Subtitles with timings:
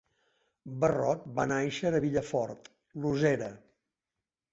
[0.83, 2.71] Barrot va nàixer a Vilafòrt,
[3.05, 3.51] Losera.